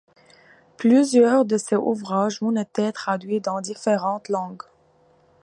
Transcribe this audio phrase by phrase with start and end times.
[0.77, 4.63] Plusieurs de ses ouvrages ont été traduits dans différentes langues.